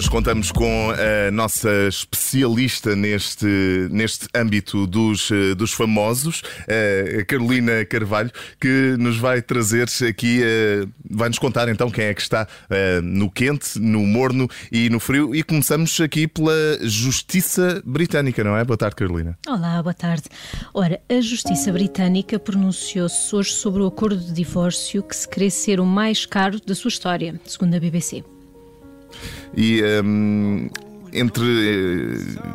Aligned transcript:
Hoje 0.00 0.10
contamos 0.10 0.50
com 0.50 0.90
a 0.92 1.30
nossa 1.30 1.68
especialista 1.86 2.96
neste, 2.96 3.46
neste 3.90 4.26
âmbito 4.34 4.86
dos, 4.86 5.30
eh, 5.30 5.54
dos 5.54 5.74
famosos, 5.74 6.42
a 7.18 7.22
Carolina 7.26 7.84
Carvalho, 7.84 8.30
que 8.58 8.96
nos 8.98 9.18
vai 9.18 9.42
trazer 9.42 9.88
aqui, 10.08 10.40
eh, 10.42 10.86
vai-nos 11.10 11.38
contar 11.38 11.68
então 11.68 11.90
quem 11.90 12.06
é 12.06 12.14
que 12.14 12.22
está 12.22 12.48
eh, 12.70 13.02
no 13.02 13.30
quente, 13.30 13.78
no 13.78 14.00
morno 14.06 14.48
e 14.72 14.88
no 14.88 14.98
frio. 14.98 15.34
E 15.34 15.42
começamos 15.42 16.00
aqui 16.00 16.26
pela 16.26 16.54
Justiça 16.80 17.82
Britânica, 17.84 18.42
não 18.42 18.56
é? 18.56 18.64
Boa 18.64 18.78
tarde, 18.78 18.96
Carolina. 18.96 19.38
Olá, 19.46 19.82
boa 19.82 19.92
tarde. 19.92 20.24
Ora, 20.72 20.98
a 21.10 21.20
Justiça 21.20 21.70
Britânica 21.70 22.38
pronunciou-se 22.38 23.36
hoje 23.36 23.52
sobre 23.52 23.82
o 23.82 23.86
acordo 23.86 24.18
de 24.18 24.32
divórcio 24.32 25.02
que 25.02 25.14
se 25.14 25.28
crê 25.28 25.50
ser 25.50 25.78
o 25.78 25.84
mais 25.84 26.24
caro 26.24 26.58
da 26.58 26.74
sua 26.74 26.88
história, 26.88 27.38
segundo 27.44 27.74
a 27.74 27.78
BBC. 27.78 28.24
E 29.56 29.82
um, 30.02 30.68
entre, 31.12 31.44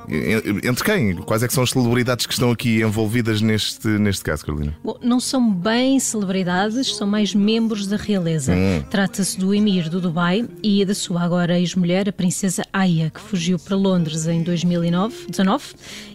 eh, 0.10 0.68
entre 0.68 0.84
quem? 0.84 1.16
Quais 1.16 1.44
é 1.44 1.48
que 1.48 1.54
são 1.54 1.64
as 1.64 1.72
celebridades 1.72 2.26
que 2.26 2.34
estão 2.34 2.52
aqui 2.52 2.82
envolvidas 2.82 3.42
neste, 3.42 3.88
neste 3.88 4.24
caso, 4.24 4.46
Carolina? 4.46 4.76
Bom, 4.84 4.98
não 5.02 5.20
são 5.20 5.52
bem 5.52 6.00
celebridades, 6.00 6.96
são 6.96 7.08
mais 7.08 7.34
membros 7.34 7.88
da 7.88 7.98
realeza. 7.98 8.54
Hum. 8.54 8.84
Trata-se 8.90 9.38
do 9.40 9.54
emir 9.54 9.90
do 9.90 10.00
Dubai 10.00 10.48
e 10.62 10.84
da 10.86 10.94
sua 10.94 11.24
agora 11.24 11.60
ex-mulher, 11.60 12.10
a 12.10 12.14
princesa 12.14 12.64
Aya, 12.72 13.10
que 13.10 13.20
fugiu 13.20 13.58
para 13.58 13.76
Londres 13.76 14.28
em 14.28 14.44
2019 14.44 15.26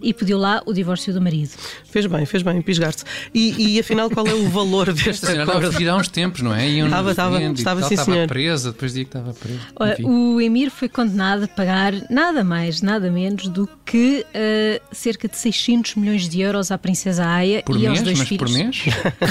e 0.03 0.15
pediu 0.15 0.39
lá 0.39 0.63
o 0.67 0.73
divórcio 0.73 1.13
do 1.13 1.21
marido. 1.21 1.51
Fez 1.85 2.07
bem, 2.07 2.25
fez 2.25 2.43
bem, 2.43 2.61
pisgar-se. 2.63 3.05
E, 3.35 3.77
e, 3.77 3.81
afinal, 3.81 4.09
qual 4.11 4.27
é 4.27 4.35
o 4.35 4.49
valor 4.49 4.93
deste 4.93 5.27
acordo? 5.27 5.69
Estava 5.69 5.91
a 5.91 5.93
há 5.93 5.97
uns 5.97 6.09
tempos, 6.09 6.43
não 6.43 6.55
é? 6.55 6.69
Estava, 6.69 7.11
estava, 7.11 7.43
estava, 7.43 7.83
sim, 7.83 7.95
estava 7.95 8.27
presa, 8.27 8.73
depois 8.73 8.93
dizia 8.93 9.05
que 9.05 9.17
estava 9.17 9.35
presa. 9.35 10.09
O 10.09 10.41
emir 10.41 10.71
foi 10.71 10.89
condenado 10.89 11.45
a 11.45 11.49
pagar 11.49 11.93
nada 12.09 12.30
nada 12.31 12.45
mais, 12.45 12.81
nada 12.81 13.11
menos 13.11 13.49
do 13.49 13.69
que 13.85 14.25
uh, 14.29 14.95
cerca 14.95 15.27
de 15.27 15.37
600 15.37 15.97
milhões 15.97 16.29
de 16.29 16.41
euros 16.41 16.71
à 16.71 16.79
Princesa 16.79 17.27
Aya 17.27 17.63
por 17.65 17.75
e 17.77 17.81
mês? 17.81 17.91
aos 17.91 18.03
dois 18.03 18.19
mas 18.21 18.29
filhos. 18.29 18.51
por 18.51 18.57
mês? 18.57 18.85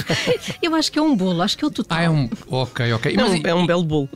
Eu 0.62 0.76
acho 0.76 0.92
que 0.92 1.00
é 1.00 1.02
um 1.02 1.16
bolo, 1.16 1.42
acho 1.42 1.58
que 1.58 1.64
é 1.64 1.68
o 1.68 1.72
total. 1.72 1.98
Ah, 1.98 2.04
é 2.04 2.10
um. 2.10 2.30
Ok, 2.48 2.92
ok. 2.94 3.16
Não, 3.16 3.30
mas, 3.30 3.44
é 3.44 3.56
um 3.56 3.66
belo 3.66 3.84
bolo. 3.84 4.10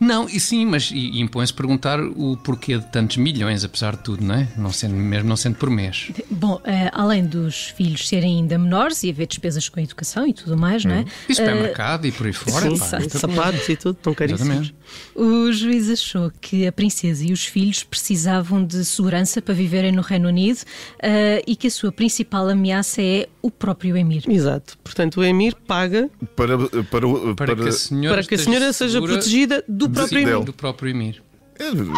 Não, 0.00 0.26
e 0.26 0.40
sim, 0.40 0.64
mas 0.64 0.90
impõe-se 0.90 1.52
perguntar 1.52 2.00
o 2.00 2.34
porquê 2.38 2.78
de 2.78 2.86
tantos 2.86 3.18
milhões, 3.18 3.62
apesar 3.64 3.96
de 3.96 4.02
tudo, 4.02 4.24
não 4.24 4.34
é? 4.34 4.48
Não 4.56 4.72
sendo, 4.72 4.94
mesmo 4.94 5.28
não 5.28 5.36
sendo 5.36 5.56
por 5.56 5.68
mês. 5.68 6.10
Bom, 6.30 6.54
uh, 6.54 6.60
além 6.92 7.26
dos 7.26 7.66
filhos 7.76 8.08
serem 8.08 8.38
ainda 8.38 8.56
menores 8.56 9.02
e 9.02 9.10
haver 9.10 9.26
despesas 9.26 9.68
com 9.68 9.78
a 9.78 9.82
educação 9.82 10.26
e 10.26 10.32
tudo 10.32 10.56
mais, 10.56 10.86
não 10.86 10.94
é? 10.94 11.00
Hum. 11.00 11.04
E 11.28 11.34
supermercado 11.34 12.04
uh, 12.04 12.06
e 12.06 12.12
por 12.12 12.26
aí 12.26 12.32
fora. 12.32 12.70
Sim, 12.70 12.78
pá, 12.78 13.00
sapatos 13.10 13.68
e 13.68 13.76
tudo, 13.76 13.94
tão 13.94 14.14
caríssimos. 14.14 14.72
O 15.14 15.52
juiz 15.52 15.90
achou 15.90 16.32
que 16.40 16.66
a 16.66 16.72
princesa 16.72 17.24
e 17.24 17.32
os 17.32 17.44
filhos 17.44 17.84
precisavam 17.84 18.64
de 18.64 18.82
segurança 18.84 19.42
para 19.42 19.52
viverem 19.52 19.92
no 19.92 20.00
Reino 20.00 20.28
Unido 20.28 20.60
uh, 20.60 21.42
e 21.46 21.54
que 21.54 21.66
a 21.66 21.70
sua 21.70 21.92
principal 21.92 22.48
ameaça 22.48 23.02
é 23.02 23.28
o 23.42 23.50
próprio 23.50 23.96
Emir. 23.96 24.24
Exato. 24.26 24.78
Portanto, 24.82 25.20
o 25.20 25.24
Emir 25.24 25.54
paga 25.54 26.08
para, 26.34 26.58
para, 26.58 26.84
para, 26.84 27.34
para 27.36 27.56
que 27.56 27.68
a 27.68 27.72
senhora, 27.72 28.16
para 28.16 28.26
que 28.26 28.34
a 28.34 28.38
senhora 28.38 28.72
seja 28.72 29.00
protegida 29.00 29.62
do 29.68 29.89
próprio 29.92 30.18
Emir. 30.18 30.44
Do 30.44 30.52
próprio 30.52 30.90
Emir. 30.90 31.22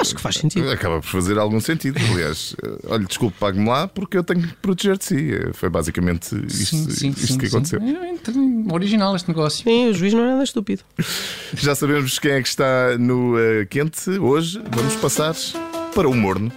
Acho 0.01 0.17
que 0.17 0.21
faz 0.21 0.37
sentido. 0.37 0.69
Acaba 0.71 1.01
por 1.01 1.07
fazer 1.07 1.39
algum 1.39 1.61
sentido. 1.61 1.97
Aliás, 2.13 2.57
olha, 2.85 3.05
desculpe, 3.05 3.37
pague-me 3.39 3.69
lá 3.69 3.87
porque 3.87 4.19
eu 4.19 4.25
tenho 4.25 4.43
que 4.43 4.55
proteger 4.55 4.99
de 4.99 5.05
si. 5.05 5.31
Foi 5.53 5.71
basicamente 5.71 6.35
isto, 6.47 6.77
sim, 6.77 6.91
sim, 6.91 7.09
isto 7.11 7.27
sim, 7.27 7.39
que 7.39 7.47
aconteceu. 7.47 7.81
É 7.81 8.73
original 8.75 9.15
este 9.15 9.29
negócio. 9.29 9.63
Sim, 9.63 9.91
o 9.91 9.95
juiz 9.95 10.13
não 10.13 10.25
é 10.25 10.31
nada 10.33 10.43
estúpido. 10.43 10.83
Já 11.55 11.77
sabemos 11.77 12.19
quem 12.19 12.33
é 12.33 12.43
que 12.43 12.49
está 12.49 12.99
no 12.99 13.37
uh, 13.37 13.67
quente 13.71 14.11
hoje. 14.11 14.61
Vamos 14.75 14.97
passar 14.97 15.35
para 15.95 16.09
o 16.09 16.15
morno. 16.15 16.51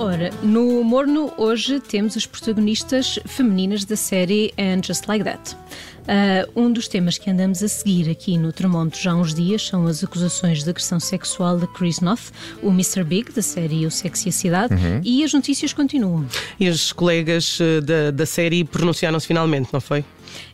Ora, 0.00 0.30
no 0.42 0.82
Morno 0.82 1.30
hoje 1.36 1.78
temos 1.78 2.16
as 2.16 2.24
protagonistas 2.24 3.18
femininas 3.26 3.84
da 3.84 3.96
série 3.96 4.50
And 4.58 4.82
Just 4.82 5.04
Like 5.06 5.22
That. 5.22 5.54
Uh, 5.54 6.58
um 6.58 6.72
dos 6.72 6.88
temas 6.88 7.18
que 7.18 7.28
andamos 7.28 7.62
a 7.62 7.68
seguir 7.68 8.10
aqui 8.10 8.38
no 8.38 8.50
Termómetro 8.50 8.98
já 8.98 9.12
há 9.12 9.14
uns 9.14 9.34
dias 9.34 9.66
são 9.66 9.86
as 9.86 10.02
acusações 10.02 10.64
de 10.64 10.70
agressão 10.70 10.98
sexual 10.98 11.58
de 11.58 11.66
Chris 11.66 12.00
Noth, 12.00 12.32
o 12.62 12.70
Mr. 12.70 13.04
Big, 13.04 13.30
da 13.30 13.42
série 13.42 13.84
O 13.84 13.90
Sexy 13.90 14.28
e 14.28 14.30
a 14.30 14.32
Cidade, 14.32 14.74
uhum. 14.74 15.02
e 15.04 15.22
as 15.22 15.34
notícias 15.34 15.74
continuam. 15.74 16.24
E 16.58 16.66
as 16.66 16.92
colegas 16.92 17.58
eh, 17.60 17.82
da, 17.82 18.10
da 18.10 18.24
série 18.24 18.64
pronunciaram-se 18.64 19.26
finalmente, 19.26 19.68
não 19.70 19.82
foi? 19.82 20.02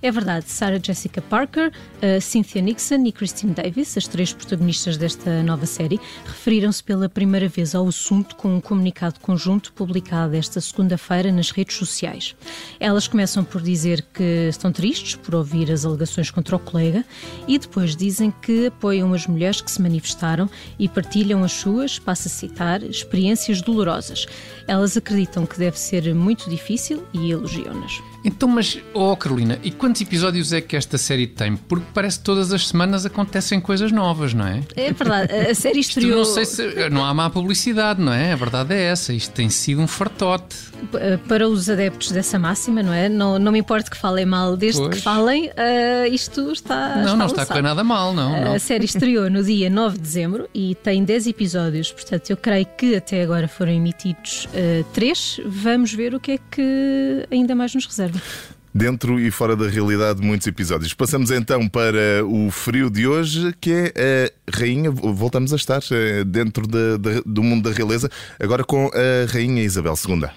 É 0.02 0.10
verdade, 0.10 0.48
Sarah 0.48 0.80
Jessica 0.82 1.20
Parker, 1.22 1.68
uh, 1.68 2.20
Cynthia 2.20 2.62
Nixon 2.62 3.04
e 3.06 3.12
Christine 3.12 3.52
Davis, 3.52 3.96
as 3.96 4.06
três 4.06 4.32
protagonistas 4.32 4.96
desta 4.96 5.42
nova 5.42 5.66
série, 5.66 6.00
referiram-se 6.24 6.82
pela 6.82 7.08
primeira 7.08 7.48
vez 7.48 7.74
ao 7.74 7.86
assunto 7.88 8.36
com 8.36 8.56
um 8.56 8.60
comunicado 8.60 9.20
conjunto 9.20 9.72
publicado 9.72 10.36
esta 10.36 10.60
segunda-feira 10.60 11.32
nas 11.32 11.50
redes 11.50 11.76
sociais. 11.76 12.34
Elas 12.78 13.08
começam 13.08 13.44
por 13.44 13.60
dizer 13.60 14.02
que 14.12 14.48
estão 14.48 14.72
tristes 14.72 15.16
por 15.16 15.34
ouvir 15.34 15.70
as 15.70 15.84
alegações 15.84 16.30
contra 16.30 16.56
o 16.56 16.58
colega 16.58 17.04
e 17.46 17.58
depois 17.58 17.96
dizem 17.96 18.32
que 18.42 18.66
apoiam 18.66 19.12
as 19.12 19.26
mulheres 19.26 19.60
que 19.60 19.70
se 19.70 19.80
manifestaram 19.80 20.48
e 20.78 20.88
partilham 20.88 21.42
as 21.42 21.52
suas, 21.52 21.98
passa 21.98 22.28
a 22.28 22.30
citar, 22.30 22.82
experiências 22.82 23.60
dolorosas. 23.60 24.26
Elas 24.66 24.96
acreditam 24.96 25.46
que 25.46 25.58
deve 25.58 25.78
ser 25.78 26.14
muito 26.14 26.48
difícil 26.50 27.04
e 27.12 27.30
elogiam-nas. 27.30 28.15
Então, 28.26 28.48
mas, 28.48 28.76
oh 28.92 29.16
Carolina, 29.16 29.56
e 29.62 29.70
quantos 29.70 30.00
episódios 30.00 30.52
é 30.52 30.60
que 30.60 30.74
esta 30.74 30.98
série 30.98 31.28
tem? 31.28 31.56
Porque 31.56 31.86
parece 31.94 32.18
que 32.18 32.24
todas 32.24 32.52
as 32.52 32.66
semanas 32.66 33.06
acontecem 33.06 33.60
coisas 33.60 33.92
novas, 33.92 34.34
não 34.34 34.44
é? 34.44 34.64
É 34.74 34.92
verdade, 34.92 35.32
a 35.32 35.54
série 35.54 35.78
estreou. 35.78 36.18
não 36.18 36.24
sei 36.24 36.44
se. 36.44 36.90
Não 36.90 37.04
há 37.04 37.14
má 37.14 37.30
publicidade, 37.30 38.02
não 38.02 38.12
é? 38.12 38.32
A 38.32 38.36
verdade 38.36 38.74
é 38.74 38.82
essa. 38.82 39.12
Isto 39.12 39.30
tem 39.30 39.48
sido 39.48 39.80
um 39.80 39.86
fartote. 39.86 40.56
Para 41.28 41.48
os 41.48 41.70
adeptos 41.70 42.10
dessa 42.10 42.36
máxima, 42.36 42.82
não 42.82 42.92
é? 42.92 43.08
Não, 43.08 43.38
não 43.38 43.52
me 43.52 43.60
importa 43.60 43.88
que 43.88 43.96
falem 43.96 44.26
mal, 44.26 44.56
desde 44.56 44.80
pois. 44.80 44.96
que 44.96 45.00
falem, 45.00 45.46
uh, 45.46 46.12
isto 46.12 46.50
está. 46.50 46.96
Não, 46.96 47.04
está 47.04 47.16
não 47.16 47.26
está 47.26 47.42
a 47.42 47.46
correr 47.46 47.62
nada 47.62 47.84
mal, 47.84 48.12
não, 48.12 48.44
não. 48.44 48.54
A 48.54 48.58
série 48.58 48.86
estreou 48.86 49.30
no 49.30 49.42
dia 49.44 49.70
9 49.70 49.96
de 49.96 50.02
dezembro 50.02 50.48
e 50.52 50.74
tem 50.74 51.04
10 51.04 51.28
episódios, 51.28 51.92
portanto, 51.92 52.28
eu 52.28 52.36
creio 52.36 52.66
que 52.76 52.96
até 52.96 53.22
agora 53.22 53.46
foram 53.46 53.70
emitidos 53.70 54.46
uh, 54.46 54.84
3. 54.92 55.42
Vamos 55.46 55.94
ver 55.94 56.12
o 56.12 56.18
que 56.18 56.32
é 56.32 56.38
que 56.50 57.26
ainda 57.30 57.54
mais 57.54 57.72
nos 57.72 57.86
reserva 57.86 58.15
dentro 58.76 59.18
e 59.18 59.30
fora 59.30 59.56
da 59.56 59.68
realidade 59.68 60.20
de 60.20 60.26
muitos 60.26 60.46
episódios. 60.46 60.92
Passamos 60.92 61.30
então 61.30 61.66
para 61.66 62.24
o 62.26 62.50
frio 62.50 62.90
de 62.90 63.06
hoje, 63.06 63.54
que 63.58 63.92
é 63.94 64.32
a 64.46 64.58
rainha. 64.58 64.90
Voltamos 64.90 65.52
a 65.52 65.56
estar 65.56 65.80
eh, 65.90 66.22
dentro 66.24 66.66
de, 66.66 66.98
de, 66.98 67.22
do 67.24 67.42
mundo 67.42 67.70
da 67.70 67.74
realeza, 67.74 68.10
agora 68.38 68.62
com 68.62 68.90
a 68.92 69.32
rainha 69.32 69.62
Isabel 69.62 69.94
II. 70.06 70.28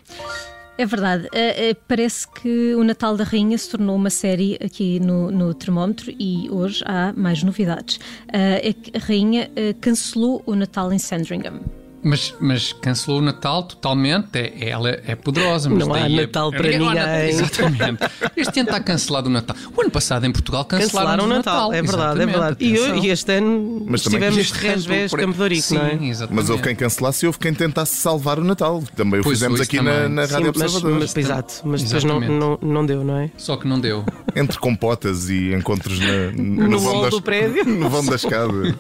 É 0.78 0.86
verdade. 0.86 1.26
Uh, 1.26 1.28
uh, 1.28 1.78
parece 1.90 2.26
que 2.26 2.74
o 2.74 2.86
Natal 2.86 3.18
da 3.18 3.26
Rainha 3.26 3.58
se 3.58 3.70
tornou 3.70 3.98
uma 3.98 4.10
série 4.10 4.58
aqui 4.64 4.98
no, 5.02 5.30
no 5.30 5.54
termómetro 5.54 6.10
e 6.18 6.50
hoje 6.50 6.82
há 6.86 7.12
mais 7.12 7.44
novidades. 7.44 8.00
É 8.32 8.72
que 8.72 8.96
a 8.96 9.00
Rainha 9.00 9.52
cancelou 9.82 10.42
o 10.46 10.56
Natal 10.56 10.94
em 10.94 10.98
Sandringham. 10.98 11.60
Mas, 12.02 12.34
mas 12.40 12.74
cancelou 12.74 13.20
o 13.20 13.22
Natal 13.22 13.64
totalmente, 13.64 14.38
é, 14.38 14.70
ela 14.70 14.90
é 14.90 15.16
poderosa. 15.16 15.70
Mas 15.70 15.88
não 15.88 15.94
há 15.94 16.08
Natal 16.08 16.54
é, 16.54 16.58
para 16.58 16.70
ninguém. 16.70 17.30
Exatamente. 17.30 18.04
Este 18.36 18.60
ano 18.60 18.70
está 18.70 18.80
cancelado 18.80 19.28
o 19.28 19.32
Natal. 19.32 19.56
O 19.76 19.82
ano 19.82 19.92
passado 19.92 20.26
em 20.26 20.32
Portugal 20.32 20.64
cancelaram, 20.66 21.26
cancelaram 21.26 21.26
o 21.26 21.28
Natal. 21.28 21.54
Natal. 21.54 21.74
É 21.74 21.82
verdade, 21.82 22.22
exatamente. 22.22 22.30
é 22.30 22.76
verdade. 22.80 23.02
E, 23.04 23.08
e, 23.08 23.10
este 23.10 23.32
ano 23.34 23.86
mas 23.88 24.02
estivemos 24.02 24.38
este 24.38 24.54
Resvés 24.54 25.12
Campo 25.12 25.38
de 25.38 25.56
Rico, 25.56 25.74
não 25.74 25.82
é? 25.82 25.94
Exatamente. 25.94 26.36
Mas 26.36 26.50
houve 26.50 26.64
quem 26.64 26.76
cancelasse 26.76 27.26
e 27.26 27.28
houve 27.28 27.40
quem 27.40 27.54
tentasse 27.54 27.98
salvar 27.98 28.40
o 28.40 28.44
Natal. 28.44 28.84
Também 28.96 29.20
o 29.20 29.24
pois 29.24 29.38
fizemos 29.38 29.60
aqui 29.60 29.78
também. 29.78 29.94
Na, 29.94 30.10
na 30.10 30.22
Rádio 30.22 30.38
Sim, 30.40 30.48
Observador. 30.50 30.92
Mas, 30.92 31.14
mas, 31.14 31.18
exato, 31.18 31.54
mas 31.66 31.84
depois 31.84 32.04
não, 32.04 32.20
não, 32.20 32.60
não 32.62 32.86
deu, 32.86 33.04
não 33.04 33.18
é? 33.18 33.30
Só 33.38 33.58
que 33.58 33.68
não 33.68 33.80
deu. 33.80 34.06
Entre 34.36 34.58
compotas 34.60 35.30
e 35.30 35.54
encontros 35.54 36.00
na, 36.00 36.32
no, 36.38 36.70
no 36.70 36.80
vão 36.80 37.02
das, 37.02 37.12
do 37.12 37.22
prédio. 37.22 37.66
No 37.80 37.90
vão 37.90 38.06
da 38.06 38.16
escada. 38.16 38.78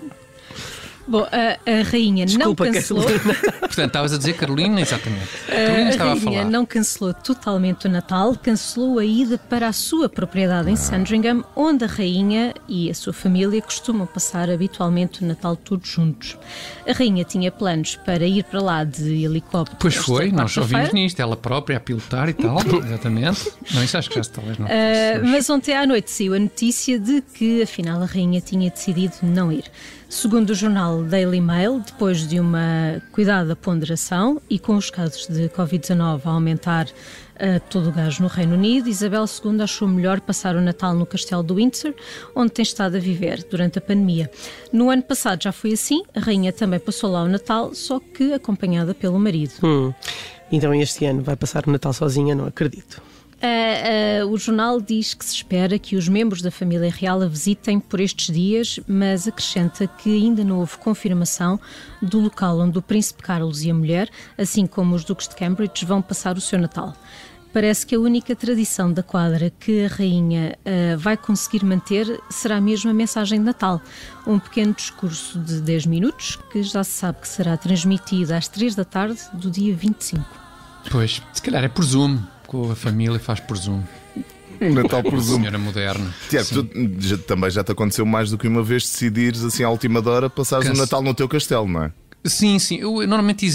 Bom, 1.10 1.26
a, 1.32 1.58
a 1.70 1.84
rainha 1.84 2.24
Desculpa, 2.24 2.66
não 2.66 2.74
cancelou. 2.74 3.04
Carolina. 3.04 3.34
Portanto, 3.60 3.88
estavas 3.88 4.14
a 4.14 4.18
dizer 4.18 4.34
Carolina, 4.34 4.80
exatamente. 4.80 5.28
A 5.48 5.52
Carolina 5.52 5.90
estava 5.90 6.10
a, 6.12 6.14
a 6.14 6.18
rainha 6.18 6.46
não 6.46 6.66
cancelou 6.68 7.14
totalmente 7.16 7.88
o 7.88 7.90
Natal, 7.90 8.36
cancelou 8.36 9.00
a 9.00 9.06
ida 9.06 9.40
para 9.40 9.68
a 9.68 9.74
sua 9.74 10.08
propriedade 10.08 10.70
em 10.70 10.74
ah. 10.74 10.78
Sandringham, 10.78 11.44
onde 11.56 11.84
a 11.84 11.88
rainha 11.88 12.54
e 12.68 12.92
a 12.92 12.94
sua 12.94 13.12
família 13.12 13.60
costumam 13.60 14.06
passar 14.06 14.52
habitualmente 14.52 15.24
o 15.24 15.28
Natal 15.28 15.56
todos 15.56 15.90
juntos. 15.90 16.38
A 16.88 16.94
rainha 16.94 17.24
tinha 17.24 17.52
planos 17.52 17.96
para 17.96 18.28
ir 18.28 18.44
para 18.44 18.62
lá 18.62 18.84
de 18.84 19.26
helicóptero. 19.26 19.78
Pois 19.80 19.96
foi, 19.96 20.32
nós 20.32 20.56
ouvimos 20.58 20.94
nisto, 20.94 21.20
ela 21.20 21.36
própria 21.36 21.78
a 21.78 21.80
pilotar 21.80 22.30
e 22.30 22.34
tal, 22.34 22.60
exatamente. 22.86 23.52
Não, 23.74 23.84
isso 23.84 23.98
acho 23.98 24.10
que 24.12 24.22
já 24.22 24.30
talvez 24.32 24.60
não. 24.60 24.68
Uh, 24.68 25.26
mas 25.26 25.50
ontem 25.50 25.76
à 25.76 25.88
noite 25.88 26.12
saiu 26.12 26.36
a 26.36 26.40
notícia 26.40 27.00
de 27.00 27.22
que 27.34 27.64
afinal 27.64 28.00
a 28.04 28.06
rainha 28.06 28.40
tinha 28.42 28.70
decidido 28.70 29.16
não 29.24 29.52
ir. 29.52 29.64
Segundo 30.10 30.50
o 30.50 30.56
jornal 30.56 31.04
Daily 31.04 31.40
Mail, 31.40 31.84
depois 31.86 32.28
de 32.28 32.40
uma 32.40 33.00
cuidada 33.12 33.56
ponderação 33.56 34.42
e 34.50 34.58
com 34.58 34.76
os 34.76 34.90
casos 34.90 35.28
de 35.28 35.48
Covid-19 35.50 36.22
a 36.26 36.30
aumentar 36.32 36.88
a 37.40 37.60
todo 37.60 37.90
o 37.90 37.92
gás 37.92 38.20
no 38.20 38.26
Reino 38.26 38.56
Unido, 38.56 38.90
Isabel 38.90 39.26
II 39.26 39.62
achou 39.62 39.88
melhor 39.88 40.20
passar 40.20 40.56
o 40.56 40.62
Natal 40.62 40.96
no 40.96 41.06
castelo 41.06 41.44
do 41.44 41.56
Windsor, 41.56 41.94
onde 42.36 42.52
tem 42.52 42.64
estado 42.64 42.98
a 42.98 43.00
viver 43.00 43.46
durante 43.50 43.78
a 43.78 43.82
pandemia. 43.82 44.32
No 44.74 44.90
ano 44.90 45.04
passado 45.04 45.44
já 45.44 45.52
foi 45.52 45.74
assim, 45.74 46.02
a 46.16 46.20
rainha 46.20 46.52
também 46.52 46.80
passou 46.80 47.12
lá 47.12 47.22
o 47.22 47.28
Natal, 47.28 47.76
só 47.76 48.00
que 48.00 48.34
acompanhada 48.34 48.96
pelo 48.96 49.20
marido. 49.20 49.54
Hum. 49.64 49.94
Então 50.52 50.74
este 50.74 51.06
ano 51.06 51.22
vai 51.22 51.36
passar 51.36 51.68
o 51.68 51.72
Natal 51.72 51.94
sozinha, 51.94 52.34
não 52.34 52.48
acredito. 52.48 53.00
Uh, 53.42 54.26
uh, 54.26 54.32
o 54.34 54.38
jornal 54.38 54.82
diz 54.82 55.14
que 55.14 55.24
se 55.24 55.34
espera 55.34 55.80
que 55.80 55.96
os 55.96 56.10
membros 56.10 56.42
da 56.42 56.52
família 56.52 56.92
real 56.92 57.22
a 57.22 57.26
visitem 57.26 57.80
por 57.80 58.02
estes 58.02 58.34
dias, 58.36 58.82
mas 58.86 59.30
acrescenta 59.30 59.88
que 59.88 60.14
ainda 60.14 60.44
não 60.44 60.60
houve 60.60 60.78
confirmação 60.78 61.58
do 62.02 62.20
local 62.20 62.60
onde 62.60 62.78
o 62.78 62.82
príncipe 62.82 63.24
Carlos 63.24 63.64
e 63.64 63.72
a 63.72 63.74
mulher, 63.74 64.10
assim 64.38 64.68
como 64.68 64.94
os 64.94 65.06
duques 65.06 65.26
de 65.26 65.36
Cambridge, 65.36 65.86
vão 65.86 66.02
passar 66.02 66.38
o 66.38 66.42
seu 66.42 66.60
Natal. 66.60 66.94
Parece 67.54 67.86
que 67.86 67.96
a 67.96 68.00
única 68.00 68.36
tradição 68.36 68.92
da 68.92 69.02
quadra 69.02 69.50
que 69.58 69.86
a 69.86 69.88
rainha 69.88 70.58
uh, 70.60 70.98
vai 70.98 71.16
conseguir 71.16 71.64
manter 71.64 72.20
será 72.30 72.60
mesmo 72.60 72.92
a 72.92 72.94
mensagem 72.94 73.40
de 73.40 73.46
Natal, 73.46 73.82
um 74.28 74.38
pequeno 74.38 74.74
discurso 74.74 75.40
de 75.40 75.62
10 75.62 75.86
minutos 75.86 76.38
que 76.52 76.62
já 76.62 76.84
se 76.84 76.92
sabe 76.92 77.22
que 77.22 77.28
será 77.28 77.56
transmitido 77.56 78.34
às 78.34 78.50
3 78.50 78.76
da 78.76 78.84
tarde 78.84 79.22
do 79.34 79.50
dia 79.50 79.74
25. 79.74 80.26
Pois, 80.92 81.22
se 81.32 81.42
calhar 81.42 81.64
é 81.64 81.70
por 81.70 81.86
Zoom 81.86 82.20
com 82.50 82.72
a 82.72 82.76
família 82.76 83.20
faz 83.20 83.40
por 83.40 83.56
Zoom. 83.56 83.84
Um 84.60 84.74
Natal 84.74 85.04
por 85.04 85.20
Zoom. 85.20 85.38
Senhora 85.38 85.60
moderna. 85.60 86.14
Tiago, 86.28 86.48
tu, 86.50 86.68
já, 87.00 87.18
também 87.20 87.52
já 87.52 87.64
te 87.64 87.72
aconteceu 87.72 88.06
mais 88.06 88.32
do 88.32 88.38
que 88.40 88.48
uma 88.48 88.64
vez 88.64 88.84
decidires 88.84 89.44
assim 89.44 89.64
à 89.64 89.70
última 89.70 90.02
hora 90.10 90.30
passares 90.30 90.68
o 90.68 90.74
Natal 90.74 91.04
no 91.04 91.14
teu 91.14 91.30
castelo, 91.30 91.68
não 91.68 91.84
é? 91.84 91.92
Sim, 92.26 92.60
sim. 92.60 92.78
Eu 92.78 92.96
normalmente 93.08 93.48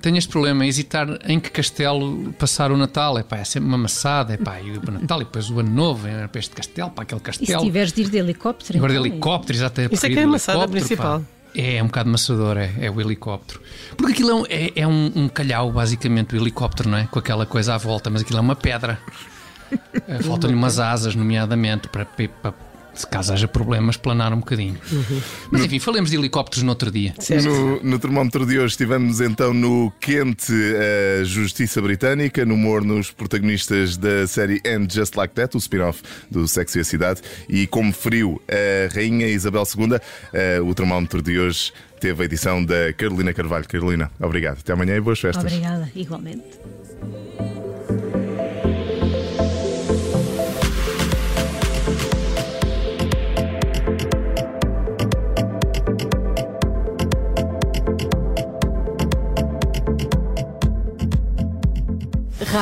tenho 0.00 0.16
este 0.18 0.30
problema, 0.30 0.64
hesitar 0.64 1.18
em 1.26 1.40
que 1.40 1.50
castelo 1.50 2.32
passar 2.38 2.70
o 2.70 2.76
Natal. 2.76 3.18
É 3.18 3.22
pá, 3.22 3.38
é 3.38 3.44
sempre 3.44 3.66
uma 3.66 3.78
maçada. 3.78 4.34
É 4.34 4.36
pá, 4.36 4.60
e 4.60 4.70
o 4.72 4.90
Natal 4.92 5.22
e 5.22 5.24
depois 5.24 5.50
o 5.50 5.58
Ano 5.58 5.70
Novo, 5.70 6.06
é 6.06 6.28
para 6.28 6.38
este 6.38 6.54
castelo, 6.54 6.90
para 6.90 7.02
aquele 7.02 7.20
castelo. 7.22 7.58
E 7.58 7.60
se 7.60 7.66
tiveres 7.66 7.92
de 7.92 8.02
ir 8.02 8.10
de 8.10 8.18
helicóptero? 8.18 8.78
Agora 8.78 8.92
então, 8.92 9.02
de 9.02 9.08
helicóptero, 9.08 9.58
exatamente. 9.58 9.94
Isso 9.94 10.06
é 10.06 10.10
que 10.10 10.18
é 10.18 10.22
a 10.22 10.28
maçada 10.28 10.68
principal. 10.68 11.20
Pá. 11.20 11.26
É, 11.54 11.76
é 11.76 11.82
um 11.82 11.86
bocado 11.86 12.10
maçador, 12.10 12.56
é, 12.56 12.72
é 12.80 12.90
o 12.90 13.00
helicóptero. 13.00 13.60
Porque 13.96 14.12
aquilo 14.12 14.30
é, 14.30 14.34
um, 14.34 14.46
é, 14.48 14.72
é 14.76 14.86
um, 14.86 15.12
um, 15.14 15.28
calhau, 15.28 15.70
basicamente, 15.72 16.34
o 16.34 16.40
helicóptero, 16.40 16.88
não 16.88 16.98
é? 16.98 17.06
Com 17.06 17.18
aquela 17.18 17.46
coisa 17.46 17.74
à 17.74 17.78
volta, 17.78 18.10
mas 18.10 18.22
aquilo 18.22 18.38
é 18.38 18.42
uma 18.42 18.56
pedra. 18.56 18.98
Faltam-lhe 20.24 20.54
umas 20.54 20.78
asas, 20.78 21.14
nomeadamente, 21.14 21.88
para, 21.88 22.04
para, 22.04 22.54
se 22.94 23.06
caso 23.06 23.32
haja 23.32 23.48
problemas, 23.48 23.96
planar 23.96 24.32
um 24.32 24.38
bocadinho. 24.38 24.76
Uhum. 24.90 25.20
Mas 25.50 25.64
enfim, 25.64 25.78
falemos 25.78 26.10
de 26.10 26.16
helicópteros 26.16 26.62
no 26.62 26.70
outro 26.70 26.90
dia. 26.90 27.14
No, 27.42 27.82
no, 27.82 27.98
termómetro 27.98 28.46
de 28.46 28.58
hoje 28.58 28.72
estivemos 28.72 29.20
então 29.20 29.52
no 29.52 29.92
quente 30.00 30.52
uh, 30.52 31.24
Justiça 31.24 31.80
Britânica, 31.82 32.44
no 32.44 32.56
morno 32.56 32.98
os 32.98 33.10
protagonistas 33.10 33.96
da 33.96 34.26
série 34.26 34.60
And 34.66 34.88
Just 34.90 35.16
Like 35.16 35.34
That, 35.34 35.56
o 35.56 35.58
spin-off 35.58 36.02
do 36.30 36.46
Sexo 36.46 36.78
e 36.78 36.80
a 36.80 36.84
Cidade, 36.84 37.20
e 37.48 37.66
como 37.66 37.92
frio 37.92 38.40
a 38.48 38.94
Rainha 38.94 39.26
Isabel 39.26 39.64
II, 39.64 39.94
uh, 39.94 40.64
o 40.64 40.74
termómetro 40.74 41.22
de 41.22 41.38
hoje 41.38 41.72
teve 42.00 42.22
a 42.22 42.24
edição 42.26 42.64
da 42.64 42.92
Carolina 42.92 43.32
Carvalho. 43.32 43.66
Carolina, 43.66 44.10
obrigado. 44.20 44.58
Até 44.58 44.72
amanhã 44.72 44.96
e 44.96 45.00
boas 45.00 45.18
festas. 45.18 45.44
Obrigada, 45.44 45.90
igualmente. 45.94 46.44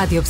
Rádio 0.02 0.22